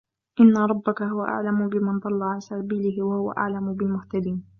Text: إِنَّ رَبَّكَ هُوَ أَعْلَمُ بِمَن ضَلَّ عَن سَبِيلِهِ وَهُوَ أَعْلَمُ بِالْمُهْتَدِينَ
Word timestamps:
إِنَّ 0.39 0.57
رَبَّكَ 0.57 1.01
هُوَ 1.01 1.23
أَعْلَمُ 1.23 1.69
بِمَن 1.69 1.99
ضَلَّ 1.99 2.23
عَن 2.23 2.39
سَبِيلِهِ 2.39 3.03
وَهُوَ 3.05 3.31
أَعْلَمُ 3.31 3.73
بِالْمُهْتَدِينَ 3.73 4.43